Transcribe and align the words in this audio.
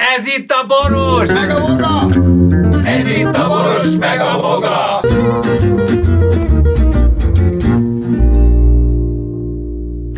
Ez 0.00 0.26
itt 0.26 0.50
a 0.50 0.66
boros! 0.66 1.28
Meg 1.28 1.50
a 1.50 1.60
boga! 1.60 2.08
Ez 2.84 3.08
itt 3.08 3.36
a 3.36 3.46
boros, 3.48 3.96
meg 3.98 4.20
a 4.20 4.40
boga! 4.40 5.00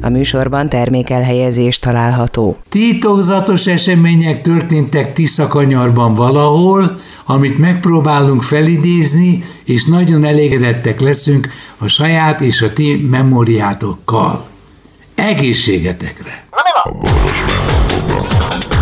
A 0.02 0.08
műsorban 0.08 0.68
termékelhelyezés 0.68 1.78
található. 1.78 2.56
Titokzatos 2.68 3.66
események 3.66 4.42
történtek 4.42 5.12
Tiszakanyarban 5.12 6.14
valahol, 6.14 6.98
amit 7.24 7.58
megpróbálunk 7.58 8.42
felidézni, 8.42 9.44
és 9.64 9.84
nagyon 9.84 10.24
elégedettek 10.24 11.00
leszünk 11.00 11.48
a 11.78 11.86
saját 11.88 12.40
és 12.40 12.62
a 12.62 12.72
ti 12.72 13.06
memóriátokkal. 13.10 14.46
Egészségetekre! 15.14 16.44
A 16.82 16.90
boros 16.92 17.44
meg 17.46 17.56
a 17.98 18.14
boga. 18.14 18.81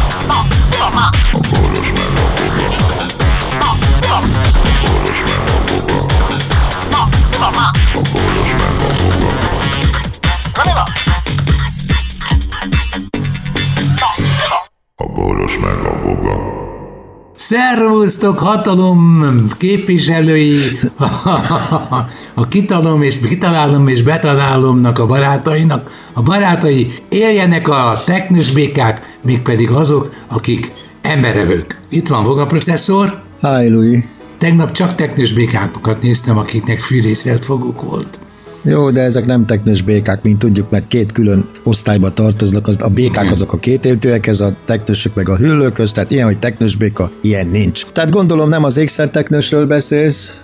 Szervusztok, 17.50 18.38
hatalom 18.38 19.24
képviselői, 19.58 20.58
a 22.34 22.48
kitalom 22.48 23.02
és 23.02 23.18
kitalálom 23.28 23.88
és 23.88 24.02
betalálomnak 24.02 24.98
a 24.98 25.06
barátainak. 25.06 25.90
A 26.12 26.22
barátai 26.22 26.94
éljenek 27.08 27.68
a 27.68 28.02
teknős 28.06 28.52
békák, 28.52 29.16
mégpedig 29.20 29.70
azok, 29.70 30.14
akik 30.26 30.72
emberevők. 31.02 31.78
Itt 31.88 32.08
van 32.08 32.24
Voga 32.24 32.46
processzor. 32.46 33.22
Hi, 33.40 33.68
Louis. 33.68 34.04
Tegnap 34.38 34.72
csak 34.72 34.94
teknős 34.94 35.32
békákat 35.32 36.02
néztem, 36.02 36.38
akiknek 36.38 36.78
fűrészelt 36.78 37.44
foguk 37.44 37.82
volt. 37.82 38.18
Jó, 38.62 38.90
de 38.90 39.00
ezek 39.00 39.26
nem 39.26 39.46
teknős 39.46 39.82
békák, 39.82 40.22
mint 40.22 40.38
tudjuk, 40.38 40.70
mert 40.70 40.88
két 40.88 41.12
külön 41.12 41.48
osztályba 41.62 42.12
tartoznak. 42.12 42.66
Az, 42.66 42.76
a 42.82 42.88
békák 42.88 43.30
azok 43.30 43.52
a 43.52 43.58
kétéltőek, 43.58 44.26
ez 44.26 44.40
a 44.40 44.54
teknősök 44.64 45.14
meg 45.14 45.28
a 45.28 45.36
hüllőköz, 45.36 45.92
tehát 45.92 46.10
ilyen, 46.10 46.26
hogy 46.26 46.38
teknős 46.38 46.76
béka, 46.76 47.10
ilyen 47.20 47.46
nincs. 47.46 47.86
Tehát 47.86 48.10
gondolom 48.10 48.48
nem 48.48 48.64
az 48.64 48.76
ékszerteknősről 48.76 49.66
beszélsz, 49.66 50.40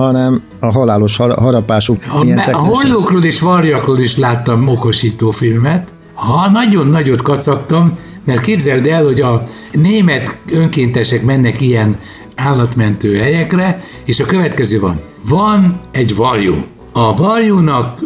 hanem 0.00 0.42
a 0.60 0.72
halálos 0.72 1.16
har- 1.16 1.38
harapású 1.38 1.94
A, 2.08 2.24
me- 2.24 2.48
a 2.48 2.56
hollókról 2.56 3.24
és 3.24 3.40
varjakról 3.40 3.98
is 3.98 4.16
láttam 4.16 4.68
okosító 4.68 5.30
filmet. 5.30 5.88
Ha 6.14 6.50
nagyon 6.50 6.86
nagyot 6.86 7.22
kacagtam, 7.22 7.98
mert 8.24 8.40
képzeld 8.40 8.86
el, 8.86 9.04
hogy 9.04 9.20
a 9.20 9.42
német 9.72 10.38
önkéntesek 10.52 11.24
mennek 11.24 11.60
ilyen 11.60 11.96
állatmentő 12.34 13.16
helyekre, 13.16 13.80
és 14.04 14.20
a 14.20 14.24
következő 14.24 14.80
van. 14.80 15.00
Van 15.28 15.80
egy 15.90 16.16
varjú. 16.16 16.54
A 16.92 17.14
varjúnak 17.14 18.00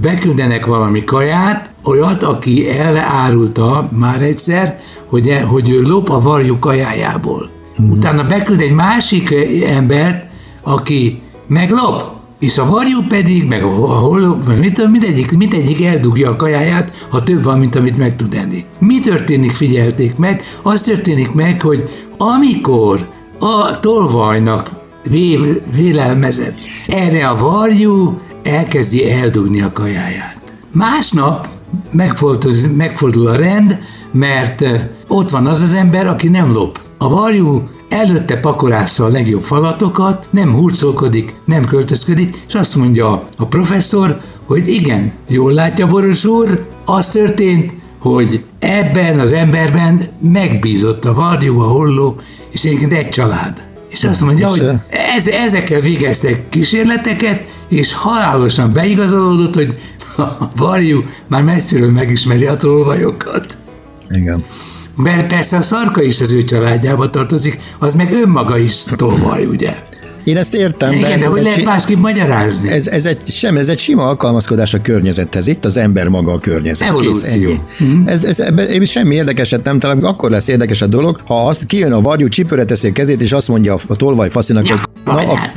beküldenek 0.00 0.66
valami 0.66 1.04
kaját, 1.04 1.70
olyat, 1.84 2.22
aki 2.22 2.70
elárulta 2.78 3.88
már 3.98 4.22
egyszer, 4.22 4.78
hogy, 5.06 5.28
e, 5.28 5.40
hogy 5.42 5.70
ő 5.70 5.82
lop 5.82 6.08
a 6.08 6.20
varjú 6.20 6.58
kajájából. 6.58 7.50
Utána 7.90 8.24
beküld 8.24 8.60
egy 8.60 8.72
másik 8.72 9.34
embert, 9.66 10.24
aki 10.62 11.20
meglop, 11.50 12.12
és 12.38 12.58
a 12.58 12.66
varjú 12.66 13.00
pedig, 13.08 13.48
meg 13.48 13.62
a, 13.62 14.08
vagy 14.44 14.58
mit 14.58 14.90
mindegyik, 14.90 15.36
mindegyik 15.36 15.84
eldugja 15.84 16.30
a 16.30 16.36
kajáját, 16.36 17.06
ha 17.08 17.22
több 17.22 17.44
van, 17.44 17.58
mint 17.58 17.74
amit 17.74 17.96
meg 17.96 18.16
tud 18.16 18.34
enni. 18.34 18.64
Mi 18.78 19.00
történik, 19.00 19.52
figyelték 19.52 20.16
meg? 20.16 20.42
Az 20.62 20.82
történik 20.82 21.32
meg, 21.32 21.60
hogy 21.62 21.88
amikor 22.18 23.08
a 23.38 23.80
tolvajnak 23.80 24.70
vé- 25.08 25.62
vélelmezett, 25.74 26.60
erre 26.86 27.28
a 27.28 27.36
varjú 27.36 28.20
elkezdi 28.42 29.10
eldugni 29.10 29.60
a 29.60 29.72
kajáját. 29.72 30.38
Másnap 30.72 31.48
megfordul, 31.90 32.52
megfordul 32.76 33.26
a 33.26 33.36
rend, 33.36 33.78
mert 34.12 34.64
ott 35.08 35.30
van 35.30 35.46
az 35.46 35.60
az 35.60 35.72
ember, 35.72 36.06
aki 36.06 36.28
nem 36.28 36.52
lop. 36.52 36.80
A 36.98 37.08
varjú 37.08 37.68
előtte 37.90 38.40
pakorásza 38.40 39.04
a 39.04 39.08
legjobb 39.08 39.42
falatokat, 39.42 40.26
nem 40.30 40.54
hurcolkodik, 40.54 41.34
nem 41.44 41.64
költözködik, 41.64 42.36
és 42.48 42.54
azt 42.54 42.76
mondja 42.76 43.28
a 43.36 43.46
professzor, 43.46 44.20
hogy 44.46 44.68
igen, 44.68 45.12
jól 45.28 45.52
látja 45.52 45.86
Boros 45.86 46.24
úr, 46.24 46.66
az 46.84 47.08
történt, 47.08 47.72
hogy 47.98 48.44
ebben 48.58 49.18
az 49.18 49.32
emberben 49.32 50.08
megbízott 50.20 51.04
a 51.04 51.14
varjú, 51.14 51.60
a 51.60 51.66
holló, 51.66 52.20
és 52.50 52.64
egyébként 52.64 52.92
egy 52.92 53.08
család. 53.08 53.66
És 53.88 54.04
azt 54.04 54.20
mondja, 54.20 54.48
És, 54.48 54.58
hogy 54.58 54.68
ez, 55.16 55.26
ezekkel 55.26 55.80
végeztek 55.80 56.48
kísérleteket, 56.48 57.44
és 57.68 57.92
halálosan 57.92 58.72
beigazolódott, 58.72 59.54
hogy 59.54 59.78
a 60.16 60.50
varjú 60.56 61.02
már 61.26 61.42
messziről 61.42 61.90
megismeri 61.90 62.46
a 62.46 62.56
tolvajokat. 62.56 63.58
Igen. 64.08 64.44
Mert 65.02 65.26
persze 65.26 65.56
a 65.56 65.60
szarka 65.60 66.02
is 66.02 66.20
az 66.20 66.30
ő 66.30 66.44
családjába 66.44 67.10
tartozik, 67.10 67.60
az 67.78 67.94
meg 67.94 68.12
önmaga 68.12 68.58
is 68.58 68.82
tolvaj, 68.96 69.44
ugye? 69.44 69.74
Én 70.24 70.36
ezt 70.36 70.54
értem, 70.54 70.92
Igen, 70.92 71.18
de 71.18 71.24
ez 71.24 71.30
hogy 71.30 71.38
egy 71.38 71.44
lehet 71.44 71.58
si- 71.58 71.64
másképp 71.64 71.98
magyarázni? 71.98 72.70
Ez, 72.70 72.86
ez, 72.86 73.06
egy, 73.06 73.18
sem, 73.26 73.56
ez 73.56 73.68
egy 73.68 73.78
sima 73.78 74.06
alkalmazkodás 74.06 74.74
a 74.74 74.82
környezethez. 74.82 75.46
Itt 75.46 75.64
az 75.64 75.76
ember 75.76 76.08
maga 76.08 76.32
a 76.32 76.38
környezet. 76.38 76.88
Evolúció. 76.88 77.48
Kész, 77.48 77.58
ennyi. 77.78 78.02
Ez, 78.06 78.24
ez, 78.24 78.40
ebben 78.40 78.84
semmi 78.84 79.14
érdekeset 79.14 79.64
nem 79.64 79.78
találok. 79.78 80.04
Akkor 80.04 80.30
lesz 80.30 80.48
érdekes 80.48 80.82
a 80.82 80.86
dolog, 80.86 81.20
ha 81.24 81.46
azt 81.46 81.66
kijön 81.66 81.92
a 81.92 82.00
varjú, 82.00 82.28
csipőre 82.28 82.64
teszi 82.64 82.88
a 82.88 82.92
kezét, 82.92 83.22
és 83.22 83.32
azt 83.32 83.48
mondja 83.48 83.74
a, 83.74 83.78
a 83.88 83.96
tolvaj 83.96 84.30
faszinak, 84.30 84.68
Ja, 84.68 84.74
hogy 85.04 85.14
na, 85.14 85.32
a 85.32 85.50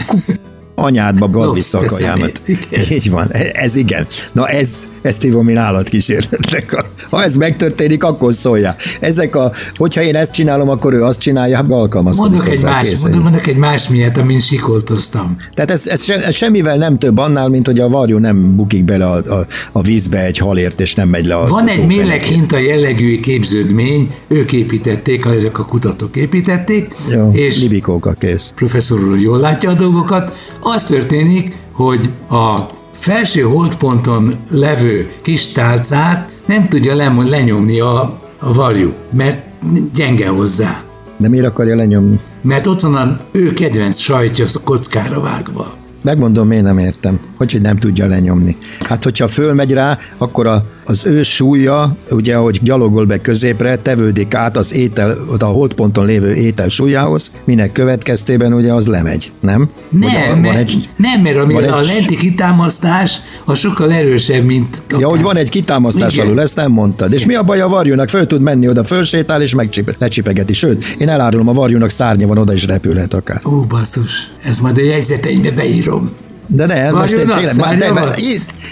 anyádba 0.75 1.27
bad 1.27 1.43
Lopsz 1.45 1.55
vissza 1.55 1.77
a 1.79 1.85
kajámat. 1.85 2.41
Így 2.89 3.09
van, 3.09 3.27
ez 3.53 3.75
igen. 3.75 4.07
Na 4.31 4.47
ez, 4.47 4.87
ezt 5.01 5.21
hívom 5.21 5.47
én 5.47 5.57
állatkísérletnek. 5.57 6.85
Ha 7.09 7.23
ez 7.23 7.35
megtörténik, 7.35 8.03
akkor 8.03 8.33
szólja. 8.33 8.75
Ezek 8.99 9.35
a, 9.35 9.51
hogyha 9.75 10.01
én 10.01 10.15
ezt 10.15 10.33
csinálom, 10.33 10.69
akkor 10.69 10.93
ő 10.93 11.03
azt 11.03 11.19
csinálja, 11.19 11.55
hát 11.55 11.71
alkalmazkodik 11.71 12.31
Mondok 12.31 12.53
egy, 12.53 12.63
más, 12.63 12.87
kész, 12.89 13.01
mondok, 13.01 13.23
mondok 13.23 13.47
egy 13.47 13.57
más 13.57 13.87
miatt, 13.87 14.17
amin 14.17 14.39
sikoltoztam. 14.39 15.35
Tehát 15.53 15.71
ez, 15.71 15.87
ez, 15.87 16.03
se, 16.03 16.25
ez 16.25 16.35
semmivel 16.35 16.77
nem 16.77 16.97
több 16.97 17.17
annál, 17.17 17.47
mint 17.47 17.65
hogy 17.65 17.79
a 17.79 17.89
varjú 17.89 18.17
nem 18.17 18.55
bukik 18.55 18.83
bele 18.85 19.05
a, 19.05 19.39
a, 19.39 19.45
a 19.71 19.81
vízbe 19.81 20.25
egy 20.25 20.37
halért, 20.37 20.81
és 20.81 20.95
nem 20.95 21.09
megy 21.09 21.25
le 21.25 21.35
a 21.35 21.47
Van 21.47 21.67
egy 21.67 21.75
tófenékért. 21.75 22.05
méleghinta 22.05 22.57
jellegű 22.57 23.19
képződmény, 23.19 24.11
ők 24.27 24.51
építették, 24.51 25.23
ha 25.23 25.33
ezek 25.33 25.59
a 25.59 25.65
kutatók 25.65 26.15
építették, 26.15 26.93
Jó, 27.11 27.31
és 27.33 27.59
libikóka 27.59 28.13
kész. 28.19 28.51
professzor 28.55 29.03
úr 29.03 29.19
jól 29.19 29.39
látja 29.39 29.69
a 29.69 29.73
dolgokat, 29.73 30.35
az 30.63 30.85
történik, 30.85 31.55
hogy 31.71 32.09
a 32.29 32.59
felső 32.91 33.41
holdponton 33.41 34.33
levő 34.49 35.11
kis 35.21 35.51
tálcát 35.51 36.31
nem 36.45 36.67
tudja 36.67 36.95
lenyomni 37.25 37.79
a, 37.79 38.19
a 38.39 38.53
varjú, 38.53 38.93
mert 39.11 39.45
gyenge 39.93 40.27
hozzá. 40.27 40.83
De 41.19 41.29
miért 41.29 41.45
akarja 41.45 41.75
lenyomni? 41.75 42.19
Mert 42.41 42.67
ott 42.67 42.81
van 42.81 42.95
a 42.95 43.17
ő 43.31 43.53
kedvenc 43.53 43.97
sajtja 43.97 44.45
kockára 44.63 45.21
vágva. 45.21 45.73
Megmondom, 46.01 46.51
én 46.51 46.63
nem 46.63 46.77
értem, 46.77 47.19
hogy, 47.37 47.51
hogy 47.51 47.61
nem 47.61 47.77
tudja 47.77 48.05
lenyomni. 48.07 48.57
Hát, 48.79 49.03
hogyha 49.03 49.27
fölmegy 49.27 49.73
rá, 49.73 49.97
akkor 50.17 50.47
a, 50.47 50.63
az 50.85 51.05
ő 51.05 51.23
súlya, 51.23 51.95
ugye, 52.09 52.35
ahogy 52.35 52.59
gyalogol 52.63 53.05
be 53.05 53.21
középre, 53.21 53.77
tevődik 53.77 54.33
át 54.33 54.57
az 54.57 54.73
étel, 54.73 55.17
a 55.39 55.45
holdponton 55.45 56.05
lévő 56.05 56.33
étel 56.33 56.69
súlyához, 56.69 57.31
minek 57.43 57.71
következtében 57.71 58.53
ugye 58.53 58.73
az 58.73 58.87
lemegy, 58.87 59.31
nem? 59.39 59.69
Nem, 59.89 60.11
van 60.29 60.37
mert, 60.39 60.57
egy, 60.57 60.89
nem, 60.95 61.21
mert 61.21 61.37
ami 61.37 61.53
van 61.53 61.63
egy- 61.63 61.69
a 61.69 61.81
lenti 61.81 62.17
kitámasztás 62.17 63.19
az 63.45 63.59
sokkal 63.59 63.93
erősebb, 63.93 64.43
mint... 64.45 64.81
Ja, 64.97 65.07
hogy 65.07 65.21
van 65.21 65.35
egy 65.37 65.49
kitámasztás 65.49 66.13
Igen. 66.13 66.25
alul, 66.25 66.41
ezt 66.41 66.55
nem 66.55 66.71
mondtad. 66.71 67.13
És 67.13 67.25
mi 67.25 67.33
a 67.33 67.43
baj 67.43 67.61
a 67.61 67.67
varjúnak? 67.67 68.09
Föl 68.09 68.27
tud 68.27 68.41
menni 68.41 68.67
oda, 68.69 68.83
fölsétál 68.83 69.41
és 69.41 69.55
megcsip, 69.55 69.95
lecsipegeti. 69.97 70.53
Sőt, 70.53 70.95
én 70.99 71.09
elárulom, 71.09 71.47
a 71.47 71.51
varjúnak 71.53 71.89
szárnya 71.89 72.27
van, 72.27 72.37
oda 72.37 72.53
is 72.53 72.65
repülhet 72.65 73.13
akár. 73.13 73.41
Ó, 73.45 73.61
basszus, 73.61 74.31
ez 74.43 74.59
majd 74.59 74.77
a 74.77 74.81
jegyzeteimbe 74.81 75.51
beírom. 75.51 76.09
De 76.47 76.65
ne, 76.65 76.91
most 76.91 77.13
én 77.13 77.27
tényleg, 77.27 77.55
már 77.57 77.77
mert 77.77 78.21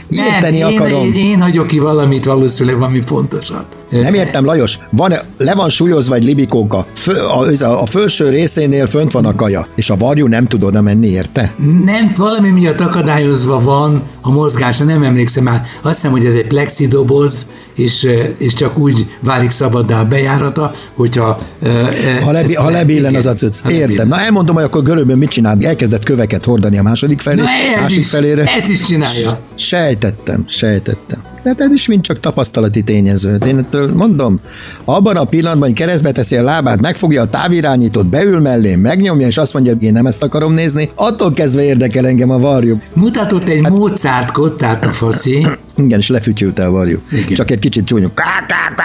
Nem, 0.09 0.25
érteni 0.25 0.57
én, 0.57 0.65
akarom. 0.65 1.03
Én, 1.03 1.13
én 1.13 1.41
hagyok 1.41 1.67
ki 1.67 1.79
valamit, 1.79 2.25
valószínűleg 2.25 2.79
valami 2.79 3.01
fontosat. 3.05 3.65
Nem 3.89 4.13
értem, 4.13 4.45
Lajos, 4.45 4.79
van, 4.89 5.13
le 5.37 5.55
van 5.55 5.69
súlyozva 5.69 6.15
egy 6.15 6.23
libikóka, 6.23 6.85
Fö, 6.93 7.19
a, 7.19 7.51
a, 7.59 7.81
a 7.81 7.85
felső 7.85 8.29
részénél 8.29 8.87
fönt 8.87 9.11
van 9.11 9.25
a 9.25 9.35
kaja, 9.35 9.67
és 9.75 9.89
a 9.89 9.95
varjú 9.95 10.27
nem 10.27 10.47
tud 10.47 10.63
oda 10.63 10.81
menni, 10.81 11.07
érte? 11.07 11.53
Nem, 11.85 12.11
valami 12.15 12.49
miatt 12.49 12.79
akadályozva 12.79 13.59
van 13.59 14.03
a 14.21 14.31
mozgása, 14.31 14.83
nem 14.83 15.03
emlékszem 15.03 15.43
már. 15.43 15.65
Azt 15.81 15.95
hiszem, 15.95 16.11
hogy 16.11 16.25
ez 16.25 16.33
egy 16.33 16.47
plexidoboz, 16.47 17.45
és, 17.73 18.03
eh, 18.03 18.29
és 18.37 18.53
csak 18.53 18.77
úgy 18.77 19.05
válik 19.19 19.49
szabaddá 19.51 19.99
a 19.99 20.05
bejárata, 20.05 20.73
hogyha... 20.93 21.37
eh, 21.63 22.19
Ha, 22.23 22.31
lebi, 22.31 22.45
ezt 22.49 22.55
ha 22.55 22.69
le- 22.69 22.77
lebillen 22.77 23.09
igen, 23.09 23.15
az 23.15 23.25
a 23.25 23.33
cucc. 23.33 23.59
Értem. 23.69 24.07
Na 24.07 24.19
elmondom, 24.19 24.55
hogy 24.55 24.63
akkor 24.63 24.83
görögben 24.83 25.17
mit 25.17 25.29
csinált. 25.29 25.65
Elkezdett 25.65 26.03
köveket 26.03 26.45
hordani 26.45 26.77
a 26.77 26.81
második 26.83 27.19
felé, 27.19 27.41
Na 27.41 27.47
ez 27.75 27.81
másik 27.81 27.97
is, 27.97 28.09
felére. 28.09 28.43
ezt 28.43 28.67
is 28.67 28.81
csinálja. 28.81 29.39
Sejtettem, 29.55 30.45
sejtettem. 30.47 31.19
Tehát 31.43 31.61
ez 31.61 31.71
is 31.71 31.87
mind 31.87 32.03
csak 32.03 32.19
tapasztalati 32.19 32.81
tényező. 32.81 33.37
Én 33.47 33.57
ettől 33.57 33.93
mondom, 33.93 34.39
abban 34.85 35.15
a 35.15 35.23
pillanatban, 35.23 35.67
hogy 35.67 35.77
keresztbe 35.77 36.11
teszi 36.11 36.35
a 36.35 36.43
lábát, 36.43 36.81
megfogja 36.81 37.21
a 37.21 37.29
távirányítót, 37.29 38.05
beül 38.05 38.39
mellé, 38.39 38.75
megnyomja, 38.75 39.27
és 39.27 39.37
azt 39.37 39.53
mondja, 39.53 39.73
hogy 39.73 39.83
én 39.83 39.93
nem 39.93 40.05
ezt 40.05 40.23
akarom 40.23 40.53
nézni, 40.53 40.89
attól 40.95 41.33
kezdve 41.33 41.63
érdekel 41.63 42.07
engem 42.07 42.29
a 42.29 42.39
varjú. 42.39 42.77
Mutatott 42.93 43.47
egy 43.47 43.59
hát, 43.63 43.71
Mozart 43.71 44.31
kottát 44.31 44.85
a 44.85 44.91
faszi. 44.91 45.47
Igen, 45.77 45.99
és 45.99 46.09
lefütyülte 46.09 46.65
a 46.65 46.71
varjú. 46.71 46.97
Igen. 47.11 47.33
Csak 47.33 47.51
egy 47.51 47.59
kicsit 47.59 47.85
csúnyú. 47.85 48.07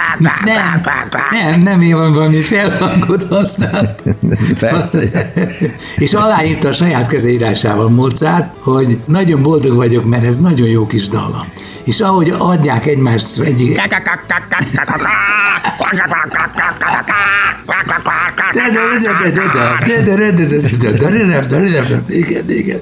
Nem, 0.09 0.33
nem, 1.31 1.61
nem 1.63 1.81
én 1.81 1.95
van 1.95 2.13
valami 2.13 2.35
felhangot 2.35 3.23
használt. 3.23 4.03
Persze. 4.59 4.99
és 5.95 6.13
aláírta 6.13 6.67
a 6.67 6.73
saját 6.73 7.07
kezeírásával 7.07 7.89
Mozart, 7.89 8.53
hogy 8.59 8.97
nagyon 9.05 9.41
boldog 9.41 9.75
vagyok, 9.75 10.05
mert 10.05 10.25
ez 10.25 10.39
nagyon 10.39 10.67
jó 10.67 10.87
kis 10.87 11.09
dallam. 11.09 11.47
És 11.87 11.99
ahogy 11.99 12.33
adják 12.37 12.85
egymást 12.85 13.39
egyik... 13.39 13.77
Igen, 22.07 22.43
igen. 22.47 22.79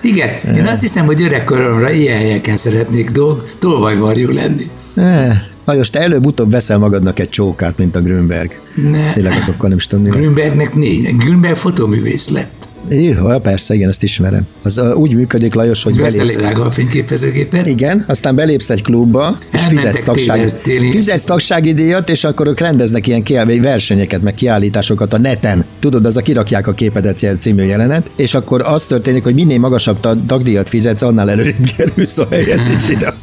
Igen, 0.00 0.28
én 0.56 0.66
azt 0.66 0.80
hiszem, 0.80 1.06
hogy 1.06 1.22
öregkoromra 1.22 1.90
ilyen 1.90 2.18
helyeken 2.18 2.56
szeretnék 2.56 3.10
dolg, 3.10 3.48
tolvajvarjú 3.58 4.30
lenni. 4.30 4.70
Eh, 4.96 5.40
Lajos, 5.64 5.90
te 5.90 6.00
előbb-utóbb 6.00 6.50
veszel 6.50 6.78
magadnak 6.78 7.18
egy 7.18 7.28
csókát, 7.28 7.78
mint 7.78 7.96
a 7.96 8.00
Grünberg. 8.00 8.60
Ne. 8.90 9.12
Tényleg 9.12 9.36
azokkal 9.36 9.68
nem 9.68 9.78
is 9.78 9.86
tudom, 9.86 10.04
mire. 10.04 10.18
Grünbergnek 10.18 10.74
négy. 10.74 11.16
Grünberg 11.16 11.56
fotóművész 11.56 12.28
lett. 12.28 12.67
Jó, 12.90 13.38
persze, 13.42 13.74
igen, 13.74 13.88
ezt 13.88 14.02
ismerem. 14.02 14.46
Az 14.62 14.78
uh, 14.78 14.96
úgy 14.96 15.14
működik, 15.14 15.54
Lajos, 15.54 15.82
hogy 15.82 15.96
Veszel 15.96 16.16
belépsz. 16.18 16.36
drága 16.36 16.64
a 16.64 16.70
fényképezőgépet. 16.70 17.66
Igen, 17.66 18.04
aztán 18.08 18.34
belépsz 18.34 18.70
egy 18.70 18.82
klubba, 18.82 19.34
és 19.52 19.58
Elmentek 19.60 19.78
fizetsz, 19.78 20.02
tagsági, 20.04 20.48
téli- 20.62 20.90
fizetsz 20.90 21.24
tagsági 21.24 21.74
díjat, 21.74 22.10
és 22.10 22.24
akkor 22.24 22.46
ők 22.46 22.60
rendeznek 22.60 23.06
ilyen 23.06 23.22
kiállí- 23.22 23.62
versenyeket, 23.62 24.22
meg 24.22 24.34
kiállításokat 24.34 25.12
a 25.14 25.18
neten. 25.18 25.64
Tudod, 25.80 26.04
az 26.06 26.16
a 26.16 26.20
kirakják 26.20 26.66
a 26.66 26.72
képedet 26.72 27.26
című 27.40 27.62
jelenet, 27.64 28.10
és 28.16 28.34
akkor 28.34 28.62
az 28.64 28.86
történik, 28.86 29.22
hogy 29.22 29.34
minél 29.34 29.58
magasabb 29.58 30.00
ta- 30.00 30.26
tagdíjat 30.26 30.68
fizetsz, 30.68 31.02
annál 31.02 31.30
előrébb 31.30 31.70
kerülsz 31.76 32.18
a 32.18 32.26
helyezésére 32.30 33.06
a 33.08 33.14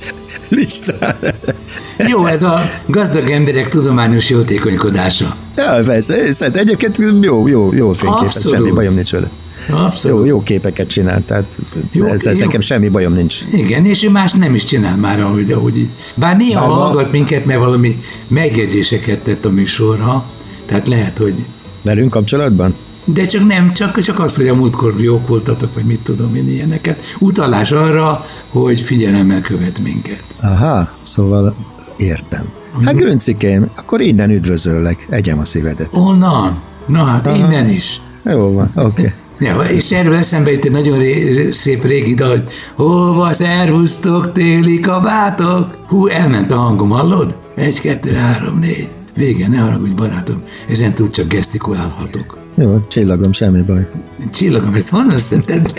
listára. 0.50 1.18
Jó, 2.12 2.26
ez 2.26 2.44
a 2.44 2.62
gazdag 2.86 3.30
emberek 3.30 3.68
tudományos 3.70 4.30
jótékonykodása. 4.30 5.36
Ja, 5.58 5.82
persze, 5.86 6.50
egyébként 6.54 6.98
jó, 7.22 7.48
jó, 7.48 7.74
jó 7.74 7.94
fénykép, 7.94 8.20
ez 8.20 8.36
Abszolút. 8.36 8.58
semmi 8.58 8.72
bajom 8.72 8.94
nincs 8.94 9.12
vele. 9.12 9.30
Abszolút. 9.70 10.18
Jó, 10.18 10.26
jó 10.26 10.44
képeket 10.44 10.88
csinál, 10.88 11.24
tehát 11.26 11.46
Jó, 11.92 12.06
ez, 12.06 12.26
ez 12.26 12.40
jó. 12.40 12.46
nekem 12.46 12.60
semmi 12.60 12.90
bajom 12.90 13.14
nincs. 13.14 13.42
Igen, 13.52 13.86
és 13.86 14.04
ő 14.04 14.10
más 14.10 14.34
nem 14.34 14.56
is 14.56 14.64
csinál 14.64 14.96
már, 14.96 15.20
ahogy, 15.20 15.52
ahogy. 15.52 15.88
Bár 16.16 16.38
néha 16.38 16.68
Bár 16.68 16.78
hallgat 16.78 17.12
minket, 17.12 17.46
mert 17.46 17.60
valami 17.60 18.02
megjegyzéseket 18.28 19.20
tett 19.20 19.46
a 19.46 19.50
műsorra, 19.50 20.26
tehát 20.66 20.88
lehet, 20.88 21.18
hogy 21.18 21.36
Velünk 21.82 22.10
kapcsolatban? 22.10 22.76
de 23.06 23.26
csak 23.26 23.48
nem, 23.48 23.74
csak, 23.74 24.02
csak 24.02 24.20
az, 24.20 24.36
hogy 24.36 24.48
a 24.48 24.56
múltkor 24.56 24.94
jók 24.98 25.28
voltatok, 25.28 25.74
vagy 25.74 25.84
mit 25.84 26.00
tudom 26.00 26.36
én 26.36 26.50
ilyeneket. 26.50 27.00
Utalás 27.20 27.72
arra, 27.72 28.26
hogy 28.50 28.82
figyelemmel 28.82 29.42
követ 29.42 29.80
minket. 29.80 30.24
Aha, 30.42 30.90
szóval 31.02 31.56
értem. 31.98 32.46
Hát 32.84 32.96
Grüncikém, 32.96 33.70
akkor 33.76 34.02
innen 34.02 34.30
üdvözöllek, 34.30 35.08
egyem 35.10 35.40
a 35.40 35.46
szívedet. 35.46 35.90
Onnan? 35.92 36.60
Na 36.86 37.04
hát 37.04 37.28
Aha. 37.28 37.36
innen 37.36 37.70
is. 37.70 38.02
Jó 38.24 38.54
van, 38.54 38.72
oké. 38.76 38.88
Okay. 38.88 39.12
Ja, 39.40 39.62
és 39.62 39.92
erről 39.92 40.16
eszembe 40.16 40.52
jut 40.52 40.66
egy 40.66 40.72
nagyon 40.72 40.98
ré, 40.98 41.52
szép 41.52 41.86
régi 41.86 42.14
dal, 42.14 42.30
hogy 42.30 42.44
hova 42.76 43.34
szervusztok 43.34 44.32
téli 44.32 44.80
kabátok? 44.80 45.78
Hú, 45.88 46.08
elment 46.08 46.52
a 46.52 46.56
hangom, 46.56 46.90
hallod? 46.90 47.36
Egy, 47.56 47.82
kettő, 47.82 48.12
három, 48.14 48.60
négy. 48.60 48.90
Vége, 49.16 49.48
ne 49.48 49.58
haragudj, 49.58 49.92
barátom, 49.92 50.44
ezen 50.70 50.94
túl 50.94 51.10
csak 51.10 51.28
gesztikulálhatok. 51.28 52.38
Jó, 52.56 52.86
csillagom, 52.88 53.32
semmi 53.32 53.62
baj. 53.62 53.90
Csillagom, 54.34 54.74
ezt 54.74 54.90
honnan 54.90 55.20
szedted? 55.20 55.72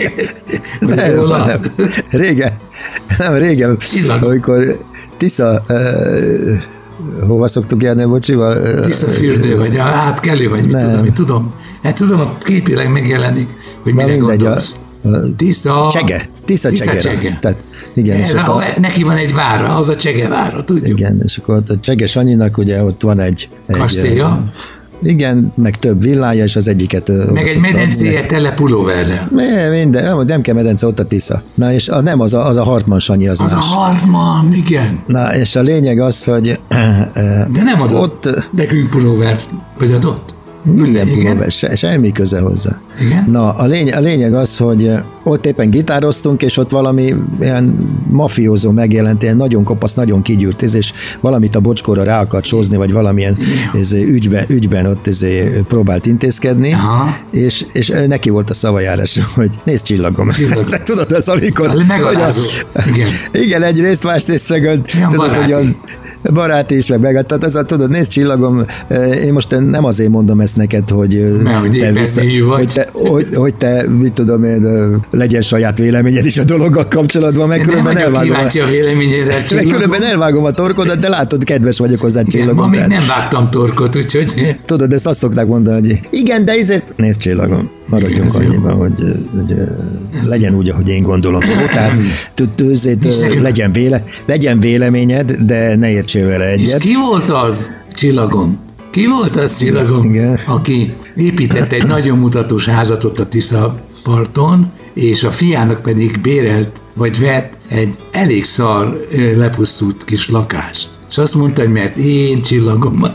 Vagy 0.79 0.95
Nem. 1.45 1.61
Régen, 2.09 2.51
nem 3.17 3.33
régen, 3.33 3.77
Csillagom. 3.77 4.29
amikor 4.29 4.63
Tisza, 5.17 5.63
uh, 5.69 7.27
hova 7.27 7.47
szoktuk 7.47 7.83
járni 7.83 8.03
a 8.03 8.07
bocsival? 8.07 8.55
Ö, 8.55 8.85
Tisza 8.85 9.07
fürdő, 9.07 9.57
vagy 9.57 9.75
a 9.77 9.83
átkelő, 9.83 10.49
vagy 10.49 10.63
mit 10.63 10.71
Nem. 10.71 10.89
tudom, 10.89 11.03
mit 11.03 11.13
tudom. 11.13 11.53
Hát 11.83 11.95
tudom, 11.95 12.19
a 12.19 12.37
képileg 12.43 12.91
megjelenik, 12.91 13.47
hogy 13.83 13.93
mire 13.93 14.07
mindegy, 14.07 14.23
a- 14.23 14.25
gondolsz. 14.43 14.75
a- 15.03 15.35
Tisza... 15.37 15.89
Csege, 15.91 16.29
Tisza 16.45 16.71
Csegera. 16.71 16.99
Csege. 17.01 17.37
Tehát, 17.41 17.57
igen, 17.93 18.17
és 18.17 18.29
Ez 18.29 18.35
ott 18.35 18.47
a, 18.47 18.55
a, 18.55 18.63
neki 18.79 19.03
van 19.03 19.15
egy 19.17 19.33
vára, 19.33 19.75
az 19.75 19.89
a 19.89 19.95
Csege 19.95 20.27
vára, 20.27 20.63
tudjuk. 20.63 20.99
igen, 20.99 21.21
és 21.23 21.37
akkor 21.37 21.61
a 21.67 21.79
Cseges 21.79 22.15
Anyinak 22.15 22.57
ugye 22.57 22.83
ott 22.83 23.01
van 23.01 23.19
egy... 23.19 23.49
egy 23.65 23.77
Kastélya, 23.77 24.43
Igen, 25.01 25.51
meg 25.55 25.77
több 25.77 26.01
villája, 26.01 26.43
és 26.43 26.55
az 26.55 26.67
egyiket... 26.67 27.11
meg 27.33 27.47
egy 27.47 27.59
medencéje 27.59 28.25
tele 28.25 28.51
pulóverrel. 28.51 29.29
Minden, 29.71 30.03
nem, 30.03 30.25
nem 30.27 30.41
kell 30.41 30.55
medence, 30.55 30.87
ott 30.87 30.99
a 30.99 31.05
Tisza. 31.05 31.41
Na 31.53 31.71
és 31.73 31.89
a, 31.89 32.01
nem, 32.01 32.19
az 32.19 32.33
a, 32.33 32.45
az 32.47 32.55
a 32.57 32.63
Hartman 32.63 32.99
Sanyi, 32.99 33.27
az, 33.27 33.41
Az 33.41 33.51
a 33.51 33.55
más. 33.55 33.65
Hartman, 33.73 34.53
igen. 34.53 34.99
Na 35.07 35.35
és 35.35 35.55
a 35.55 35.61
lényeg 35.61 35.99
az, 35.99 36.23
hogy 36.23 36.59
De 37.53 37.63
nem 37.63 37.81
adott 37.81 38.01
Ott- 38.01 38.25
ott, 38.25 38.49
nekünk 38.51 38.89
pulóvert, 38.89 39.49
vagy 39.79 39.91
adott? 39.91 40.35
Igen. 40.75 41.07
pulóver, 41.07 41.51
se, 41.51 41.75
semmi 41.75 42.11
köze 42.11 42.39
hozzá. 42.39 42.79
Igen? 43.01 43.25
Na, 43.29 43.49
a, 43.49 43.65
lény, 43.65 43.91
a 43.91 43.99
lényeg 43.99 44.33
az, 44.33 44.57
hogy 44.57 44.91
ott 45.23 45.45
éppen 45.45 45.69
gitároztunk, 45.69 46.41
és 46.41 46.57
ott 46.57 46.69
valami 46.69 47.13
ilyen 47.41 47.89
mafiózó 48.09 48.71
megjelent, 48.71 49.23
ilyen 49.23 49.37
nagyon 49.37 49.63
kopasz, 49.63 49.93
nagyon 49.93 50.21
kigyűrt, 50.21 50.61
és 50.61 50.93
valamit 51.19 51.55
a 51.55 51.59
bocskóra 51.59 52.03
rá 52.03 52.21
akart 52.21 52.45
sózni, 52.45 52.77
vagy 52.77 52.91
valamilyen 52.91 53.37
ez, 53.73 53.93
ügyben, 53.93 54.45
ügyben 54.47 54.85
ott 54.85 55.07
ez, 55.07 55.25
próbált 55.67 56.05
intézkedni, 56.05 56.73
Aha. 56.73 57.17
és, 57.31 57.65
és 57.73 57.91
neki 58.07 58.29
volt 58.29 58.49
a 58.49 58.53
szavajárás, 58.53 59.19
hogy 59.35 59.49
nézd 59.63 59.85
csillagom. 59.85 60.29
Csillagom. 60.29 60.65
Tudod, 60.85 61.11
ez 61.11 61.27
amikor... 61.27 61.67
Az 61.67 61.83
megalázó. 61.87 62.41
Igen. 62.93 63.09
Igen, 63.45 63.63
egyrészt, 63.63 64.03
másrészt 64.03 64.49
Milyen 64.93 65.09
tudod, 65.09 65.35
hogy 65.35 65.51
a 65.51 65.59
baráti 66.23 66.75
is, 66.75 66.87
meg 66.87 66.99
meg, 66.99 67.25
tehát 67.25 67.43
ez 67.43 67.55
a, 67.55 67.63
tudod, 67.63 67.89
nézd 67.89 68.11
csillagom, 68.11 68.65
eh, 68.87 69.23
én 69.25 69.33
most 69.33 69.59
nem 69.59 69.85
azért 69.85 70.09
mondom 70.09 70.39
ezt 70.39 70.55
neked, 70.55 70.89
hogy, 70.89 71.15
eh, 71.15 71.59
hogy 71.59 71.75
éppen 71.75 72.05
hű 72.15 72.43
vagy. 72.43 72.57
hogy, 72.57 72.73
te, 72.73 72.89
hogy, 72.93 73.27
hogy 73.35 73.55
te, 73.55 73.83
mit 73.99 74.13
tudom 74.13 74.43
én, 74.43 74.65
eh, 74.65 74.99
legyen 75.11 75.41
saját 75.41 75.77
véleményed 75.77 76.25
is 76.25 76.37
a 76.37 76.43
dologgal 76.43 76.87
kapcsolatban, 76.87 77.47
meg 77.47 77.57
Nem 77.57 77.67
különben 77.67 77.97
elvágom, 77.97 78.31
a, 78.35 78.37
a 78.37 78.41
meg 78.41 78.51
csillagom. 78.51 79.71
különben 79.71 80.03
elvágom 80.03 80.43
a 80.43 80.51
torkodat, 80.51 80.99
de 80.99 81.09
látod, 81.09 81.43
kedves 81.43 81.77
vagyok 81.77 81.99
hozzá 81.99 82.19
Igen, 82.19 82.31
csillagom. 82.31 82.55
ma 82.55 82.67
még 82.67 82.79
nem 82.87 83.03
vágtam 83.07 83.49
torkot, 83.49 83.95
úgyhogy 83.95 84.55
Tudod, 84.65 84.93
ezt 84.93 85.07
azt 85.07 85.19
szokták 85.19 85.47
mondani, 85.47 85.87
hogy 85.87 85.99
igen, 86.09 86.45
de 86.45 86.51
ezért... 86.51 86.93
Nézd 86.95 87.19
csillagom, 87.19 87.69
maradjunk 87.89 88.33
annyiban, 88.33 88.73
hogy, 88.73 88.93
hogy 89.35 89.55
legyen 90.23 90.53
úgy, 90.55 90.69
ahogy 90.69 90.89
én 90.89 91.03
gondolom. 91.03 91.41
Tehát 91.73 91.93
t- 92.33 92.49
t- 92.49 92.61
őzét, 92.61 93.05
És 93.05 93.17
neked- 93.17 93.41
legyen, 93.41 93.71
véle, 93.71 94.03
legyen 94.25 94.59
véleményed, 94.59 95.31
de 95.31 95.75
ne 95.75 95.89
értsél 95.91 96.27
vele 96.27 96.53
És 96.53 96.61
egyet. 96.61 96.79
ki 96.81 96.95
volt 96.95 97.29
az, 97.29 97.69
csillagom? 97.93 98.57
Ki 98.91 99.07
volt 99.07 99.35
az, 99.35 99.57
csillagom, 99.57 100.03
Igen. 100.13 100.39
aki 100.45 100.87
építette 101.15 101.75
egy 101.75 101.87
nagyon 101.87 102.17
mutatós 102.17 102.65
házat 102.65 103.03
ott 103.03 103.19
a 103.19 103.27
Tisza 103.27 103.79
parton, 104.03 104.71
és 104.93 105.23
a 105.23 105.31
fiának 105.31 105.81
pedig 105.81 106.19
bérelt, 106.21 106.69
vagy 106.93 107.19
vett 107.19 107.53
egy 107.67 107.95
elég 108.11 108.43
szar, 108.43 109.07
lepusztult 109.37 110.05
kis 110.05 110.29
lakást. 110.29 110.89
És 111.09 111.17
azt 111.17 111.35
mondta, 111.35 111.61
hogy 111.61 111.71
mert 111.71 111.97
én 111.97 112.41
csillagom, 112.41 113.05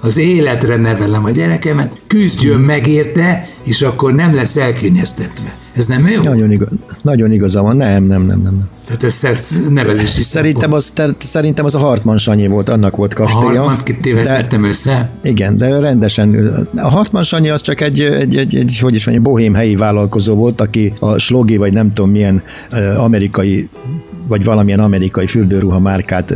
az 0.00 0.16
életre 0.16 0.76
nevelem 0.76 1.24
a 1.24 1.30
gyerekemet, 1.30 2.00
küzdjön 2.06 2.60
meg 2.60 2.86
érte, 2.86 3.48
és 3.62 3.82
akkor 3.82 4.14
nem 4.14 4.34
lesz 4.34 4.56
elkényeztetve. 4.56 5.54
Ez 5.72 5.86
nem 5.86 6.06
jó? 6.06 6.22
Nagyon, 6.22 6.50
igaz, 6.50 6.68
nagyon 7.02 7.32
igaza 7.32 7.62
van. 7.62 7.76
Nem, 7.76 8.04
nem, 8.04 8.22
nem, 8.22 8.40
nem. 8.40 8.54
nem. 8.54 8.68
Tehát 8.90 9.04
ez 9.04 9.12
szer- 9.14 9.70
nevezési 9.70 10.22
Szerintem 10.22 10.72
az, 10.72 10.90
ter, 10.94 11.10
szerintem 11.18 11.64
az 11.64 11.74
a 11.74 11.78
Hartman 11.78 12.18
Sanyi 12.18 12.46
volt, 12.46 12.68
annak 12.68 12.96
volt 12.96 13.12
A 13.14 13.16
kastélya. 13.16 13.62
harmat 13.62 13.94
tévesztettem 14.02 14.64
össze. 14.64 15.10
Igen, 15.22 15.58
de 15.58 15.78
rendesen. 15.78 16.50
A 16.76 16.88
Hartman 16.88 17.22
Sanyi 17.22 17.48
az 17.48 17.60
csak 17.60 17.80
egy, 17.80 18.00
egy, 18.00 18.36
egy, 18.36 18.56
egy 18.56 18.78
hogy 18.78 18.94
is 18.94 19.06
mondjam, 19.06 19.32
bohém 19.32 19.54
helyi 19.54 19.76
vállalkozó 19.76 20.34
volt, 20.34 20.60
aki 20.60 20.92
a 20.98 21.18
slogi, 21.18 21.56
vagy 21.56 21.72
nem 21.72 21.92
tudom 21.92 22.10
milyen 22.10 22.42
amerikai 22.98 23.68
vagy 24.28 24.44
valamilyen 24.44 24.80
amerikai 24.80 25.26
fürdőruha 25.26 25.78
márkát, 25.80 26.34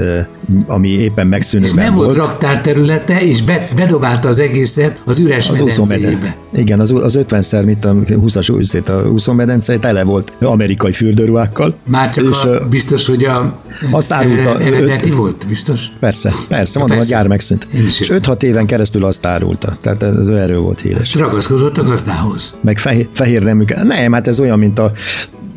ami 0.66 0.88
éppen 0.88 1.24
És 1.24 1.30
megszűnőben 1.30 1.84
nem 1.84 1.94
volt 1.94 2.06
volt. 2.06 2.18
raktár 2.18 2.60
területe, 2.60 3.20
és 3.20 3.42
be, 3.42 3.68
bedobálta 3.76 4.28
az 4.28 4.38
egészet 4.38 5.00
az 5.04 5.18
üres 5.18 5.50
Az 5.50 5.58
medencébe. 5.78 6.36
Igen, 6.52 6.80
az, 6.80 6.92
az 6.92 7.18
50-szer, 7.28 7.64
mint 7.64 7.84
a 7.84 7.94
20-as 7.94 8.52
úszét, 8.54 8.88
a 8.88 9.08
úszómedence 9.12 9.78
tele 9.78 10.04
volt 10.04 10.32
amerikai 10.40 10.92
fürdőruhákkal. 10.92 11.74
Már 11.84 12.10
csak 12.10 12.24
és, 12.24 12.43
a, 12.44 12.68
biztos, 12.68 13.06
hogy 13.06 13.24
a 13.24 13.60
Azt 13.90 14.12
árulta, 14.12 14.60
eredeti- 14.60 15.08
öt- 15.08 15.14
volt, 15.14 15.44
biztos? 15.48 15.86
Persze, 16.00 16.32
persze, 16.48 16.78
mondom, 16.78 16.96
persze. 16.98 17.14
a 17.14 17.18
gyár 17.18 17.28
megszűnt. 17.28 17.66
És 17.70 18.00
értem. 18.00 18.36
5-6 18.36 18.42
éven 18.42 18.66
keresztül 18.66 19.04
azt 19.04 19.26
árulta. 19.26 19.76
Tehát 19.80 20.02
ez 20.02 20.26
erről 20.26 20.60
volt 20.60 20.80
híres. 20.80 21.14
Ragaszkodott 21.14 21.78
a 21.78 21.82
gazdához. 21.84 22.54
Meg 22.60 22.78
fehér, 22.78 23.08
fehér 23.12 23.42
nemű. 23.42 23.64
Nem, 23.82 24.12
hát 24.12 24.28
ez 24.28 24.40
olyan, 24.40 24.58
mint 24.58 24.78
a, 24.78 24.92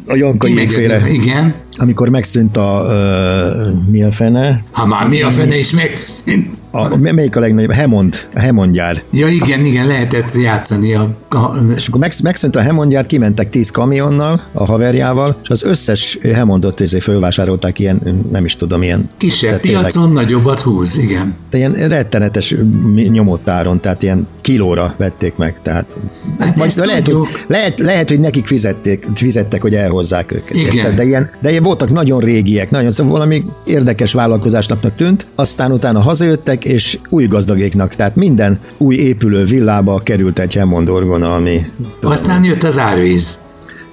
a 0.08 0.16
Janka 0.16 0.48
jégféle. 0.48 1.10
Igen. 1.10 1.54
amikor 1.78 2.10
megszűnt 2.10 2.58
a, 2.58 2.84
ö, 2.90 3.70
mi 3.92 4.04
a 4.04 4.12
fene? 4.12 4.64
Ha 4.72 4.86
már 4.86 5.08
mi 5.08 5.22
a 5.22 5.30
fene 5.30 5.58
is 5.58 5.72
megszűnt. 5.72 6.48
A, 6.78 6.98
melyik 6.98 7.36
a 7.36 7.40
legnagyobb? 7.40 7.72
Hemond, 7.72 8.16
a 8.36 8.40
Hemond 8.40 8.74
gyár. 8.74 9.02
Ja 9.12 9.28
igen, 9.28 9.66
igen, 9.66 9.88
lehetett 9.88 10.36
játszani 10.36 10.94
a... 10.94 11.10
a 11.30 11.56
És 11.76 11.88
akkor 11.88 12.00
megsz- 12.00 12.22
megszűnt 12.22 12.56
a 12.56 12.62
Hemond 12.62 12.92
gyár, 12.92 13.06
kimentek 13.06 13.50
10 13.50 13.70
kamionnal, 13.70 14.42
a 14.52 14.66
haverjával, 14.66 15.36
és 15.44 15.50
az 15.50 15.64
összes 15.64 16.18
Hemondot 16.34 16.82
ezért 16.82 17.04
fölvásárolták 17.04 17.80
ilyen, 17.80 18.26
nem 18.32 18.46
is 18.46 18.56
tudom, 18.56 18.82
ilyen... 18.82 19.08
kisebb 19.18 19.50
tehát 19.50 19.62
tényleg- 19.62 19.82
piacon 19.92 20.12
nagyobbat 20.12 20.60
húz, 20.60 20.98
igen. 20.98 21.36
De 21.50 21.58
ilyen 21.58 21.74
rettenetes 21.74 22.56
nyomottáron, 23.10 23.80
tehát 23.80 24.04
ilyen 24.04 24.28
kilóra 24.48 24.94
vették 24.98 25.36
meg, 25.36 25.60
tehát 25.62 25.88
Hát 26.40 26.56
vagy 26.56 26.74
lehet, 26.76 27.04
tudjuk. 27.04 27.26
hogy, 27.26 27.44
lehet, 27.48 27.80
lehet, 27.80 28.10
hogy 28.10 28.20
nekik 28.20 28.46
fizették, 28.46 29.08
fizettek, 29.14 29.62
hogy 29.62 29.76
elhozzák 29.76 30.32
őket. 30.32 30.56
Igen. 30.56 30.76
érted? 30.76 30.96
De 30.96 31.04
ilyen, 31.04 31.30
de 31.40 31.50
ilyen 31.50 31.64
voltak 31.64 31.90
nagyon 31.90 32.20
régiek, 32.20 32.72
nagyon, 32.72 32.92
szóval 32.92 33.12
valami 33.12 33.46
érdekes 33.66 34.14
vállalkozásnak 34.14 34.96
tűnt, 34.96 35.26
aztán 35.36 35.72
utána 35.72 36.00
hazajöttek, 36.00 36.66
és 36.66 37.00
új 37.10 37.26
gazdagéknak, 37.26 37.96
tehát 37.96 38.16
minden 38.16 38.60
új 38.78 38.96
épülő 38.96 39.44
villába 39.44 40.00
került 40.04 40.40
egy 40.40 40.56
Hammond 40.56 40.90
orgona, 40.90 41.36
ami... 41.36 41.62
Aztán 42.02 42.44
jött 42.44 42.64
az 42.64 42.78
árvíz. 42.78 43.38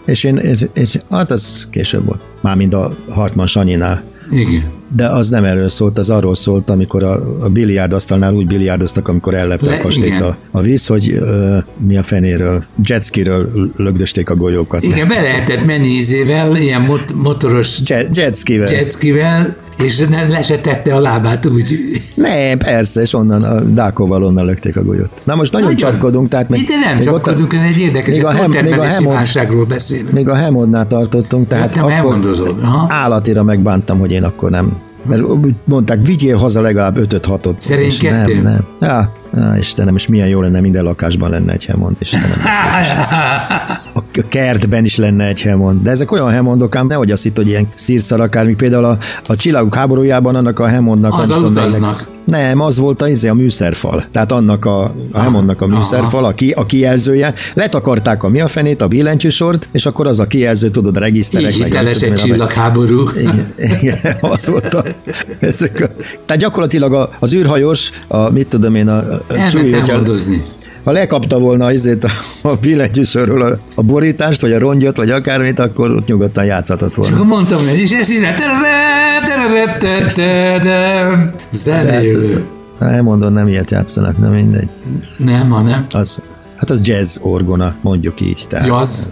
És 0.05 0.25
én, 0.25 0.37
és, 0.37 0.67
és, 0.75 0.99
hát 1.11 1.31
az 1.31 1.69
később 1.71 2.05
volt. 2.05 2.21
Mármint 2.41 2.75
a 2.75 2.95
Hartman 3.09 3.47
Sanyinál. 3.47 4.03
Igen. 4.31 4.63
De 4.97 5.07
az 5.07 5.29
nem 5.29 5.45
erről 5.45 5.69
szólt, 5.69 5.99
az 5.99 6.11
arról 6.11 6.35
szólt, 6.35 6.71
amikor 6.71 7.03
a, 7.03 7.19
a 7.41 7.49
biliárdasztalnál 7.49 8.33
úgy 8.35 8.47
biliárdoztak, 8.47 9.09
amikor 9.09 9.35
ellepte 9.35 9.71
Le- 9.71 9.77
a 9.77 9.83
kastélyt 9.83 10.07
igen. 10.07 10.23
a, 10.23 10.37
a 10.51 10.61
víz, 10.61 10.87
hogy 10.87 11.11
ö, 11.21 11.57
mi 11.77 11.97
a 11.97 12.03
fenéről, 12.03 12.65
jetskiről 12.85 13.49
lögdösték 13.77 14.31
a 14.31 14.35
golyókat. 14.37 14.83
Igen, 14.83 15.09
be 15.09 15.21
lehetett 15.21 15.65
menni 15.65 15.87
ízével, 15.87 16.57
ilyen 16.57 16.81
mot- 16.81 17.15
motoros 17.15 17.79
Jet, 17.85 18.17
jetskivel. 18.17 18.71
jetskivel, 18.73 19.57
és 19.79 19.99
nem 19.99 20.29
lesetette 20.31 20.95
a 20.95 21.01
lábát 21.01 21.47
úgy. 21.47 21.79
Nem, 22.15 22.59
persze, 22.59 23.01
és 23.01 23.15
onnan 23.15 23.43
a 23.43 23.61
Dákóval 23.61 24.25
onnan 24.25 24.45
lökték 24.45 24.77
a 24.77 24.83
golyót. 24.85 25.11
Na 25.25 25.35
most 25.35 25.53
nagyon, 25.53 25.73
Nagyon. 25.73 25.91
csapkodunk, 25.91 26.29
tehát 26.29 26.49
még, 26.49 26.61
Ide 26.61 26.75
nem 26.85 26.99
még 26.99 27.09
ott 27.09 27.13
a- 27.13 27.17
csapkodunk, 27.17 27.53
ez 27.55 27.63
egy 27.75 27.79
érdekes, 27.79 28.15
még 28.15 28.25
a 28.25 28.31
Hem- 28.33 28.63
még 28.63 28.73
a 28.79 29.03
válságról 29.09 29.65
beszélünk. 29.65 30.11
Még 30.13 30.29
a 30.29 30.35
Hemodnál 30.35 30.87
tartottunk, 30.87 31.49
tehát 31.49 31.71
te 31.73 31.81
akkor 31.81 32.17
állatira 32.89 33.43
megbántam, 33.43 33.99
hogy 33.99 34.13
én 34.13 34.23
akkor 34.25 34.51
nem. 34.51 34.77
Mert 35.05 35.23
mondták, 35.65 36.07
vigyél 36.07 36.37
haza 36.37 36.61
legalább 36.61 36.97
5-6-ot. 36.99 37.55
Szerint 37.59 38.03
nem, 38.03 38.43
nem. 38.43 38.65
Ja, 38.81 39.13
á, 39.33 39.59
Istenem, 39.59 39.95
és 39.95 40.09
milyen 40.09 40.29
jó 40.29 40.41
lenne, 40.41 40.61
minden 40.61 40.85
lakásban 40.85 41.31
lenne 41.31 41.53
egy 41.53 41.65
Hemond, 41.65 41.97
Istenem. 42.01 42.39
ez 42.81 42.89
A 43.97 44.01
kertben 44.29 44.85
is 44.85 44.97
lenne 44.97 45.27
egy 45.27 45.43
Hemond. 45.43 45.83
De 45.83 45.91
ezek 45.91 46.13
olyan 46.13 46.31
Hemondok, 46.31 46.77
ám 46.77 46.87
nehogy 46.87 47.11
azt 47.11 47.23
hitt, 47.23 47.37
hogy 47.37 47.49
ilyen 47.49 47.69
szírszarakár, 47.75 48.47
míg 48.47 48.57
például 48.57 48.85
a, 48.85 48.99
a 49.27 49.37
csillagok 49.37 49.75
háborújában 49.75 50.35
annak 50.35 50.59
a 50.59 50.67
Hemondnak... 50.67 51.11
nem 51.11 51.21
Azzal 51.21 51.43
utaznak. 51.43 52.07
Nem, 52.25 52.61
az 52.61 52.79
volt 52.79 53.03
a, 53.03 53.09
izé, 53.09 53.29
a 53.29 53.35
műszerfal. 53.35 54.05
Tehát 54.11 54.33
annak 54.33 54.65
a, 54.65 54.95
a 55.13 55.21
Hemondnak 55.21 55.61
a 55.61 55.67
műszerfal, 55.67 56.25
a, 56.25 56.33
ki, 56.33 56.51
a 56.51 56.67
kijelzője. 56.67 57.35
Letakarták 57.55 58.23
a 58.23 58.29
mi 58.29 58.41
a 58.41 58.49
fenét, 58.49 58.81
a 58.81 58.89
billentyűsort, 58.89 59.69
és 59.73 59.87
akkor 59.87 60.07
az 60.07 60.21
a 60.21 60.27
kijelző, 60.27 60.69
tudod, 60.71 60.97
a 60.97 61.01
regiszterek. 61.01 61.57
Így 61.57 61.65
hiteles 61.65 62.01
egy 62.01 62.15
csillagháború. 62.15 63.09
igen, 63.17 63.47
igen, 63.81 63.99
az 64.21 64.49
volt 64.49 64.75
a, 64.75 64.85
ezek 65.41 65.81
a, 65.81 66.03
tehát 66.27 66.43
gyakorlatilag 66.43 66.95
a, 66.95 67.11
az 67.19 67.35
űrhajós, 67.35 67.91
a, 68.07 68.31
mit 68.31 68.49
tudom 68.49 68.75
én, 68.75 68.89
a, 68.89 68.97
a 69.29 69.49
Chewie, 69.49 69.77
hogyha-. 69.77 70.63
Ha 70.85 70.93
lekapta 70.93 71.39
volna 71.39 71.73
izét 71.73 72.05
a, 72.05 72.09
a 72.49 72.55
billentyűsörről 72.55 73.43
a, 73.43 73.59
a, 73.75 73.83
borítást, 73.83 74.41
vagy 74.41 74.53
a 74.53 74.59
rongyot, 74.59 74.97
vagy 74.97 75.11
akármit, 75.11 75.59
akkor 75.59 75.91
ott 75.91 76.07
nyugodtan 76.07 76.45
játszhatott 76.45 76.95
volna. 76.95 77.15
Akkor 77.15 77.27
mondtam 77.27 77.65
neki, 77.65 77.81
és 77.81 77.91
ezt 77.91 78.11
is 78.11 78.21
Zenélő. 81.53 82.45
Elmondom, 82.79 83.33
nem 83.33 83.49
ilyet 83.49 83.71
játszanak, 83.71 84.19
nem 84.19 84.33
mindegy. 84.33 84.69
Nem, 85.17 85.49
hanem 85.49 85.87
Az, 85.91 86.19
hát 86.57 86.71
az 86.71 86.87
jazz 86.87 87.17
orgona, 87.21 87.75
mondjuk 87.81 88.21
így. 88.21 88.45
Tehát 88.49 88.67
jazz. 88.67 89.05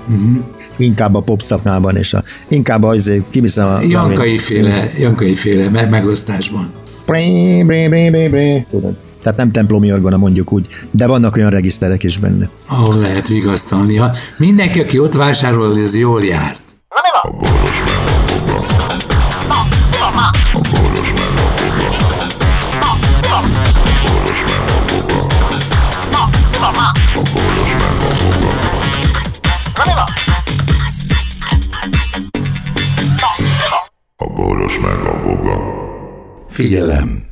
Inkább 0.76 1.14
a 1.14 1.21
pop 1.21 1.41
szakmában, 1.41 1.97
és 1.97 2.14
a, 2.14 2.23
inkább 2.49 2.83
azért 2.83 3.25
kiviszem 3.31 3.69
a... 3.69 3.81
Jankai 3.81 4.38
féle, 4.38 4.91
Jankai 4.99 5.35
féle 5.35 5.71
meg- 5.71 5.91
megosztásban. 5.91 6.73
Bré, 7.07 7.62
bré, 7.62 7.88
bré, 7.88 8.11
bré, 8.11 8.29
bré. 8.29 8.67
Tudod. 8.71 8.95
Tehát 9.23 9.38
nem 9.38 9.50
templomi 9.50 9.93
orgona, 9.93 10.17
mondjuk 10.17 10.52
úgy, 10.52 10.67
de 10.91 11.07
vannak 11.07 11.37
olyan 11.37 11.50
regiszterek 11.50 12.02
is 12.02 12.19
benne. 12.19 12.49
ahol 12.67 12.95
lehet 12.99 13.29
vigasztalni. 13.29 13.97
Ha 13.97 14.11
mindenki, 14.37 14.81
aki 14.81 14.99
ott 14.99 15.14
vásárol, 15.14 15.71
az 15.71 15.97
jól 15.97 16.25
járt. 16.25 16.61
A 34.17 34.26
boros 34.35 34.79
meg 34.79 35.07
a 35.07 35.23
boga. 35.25 35.57
Figyelem! 36.49 37.32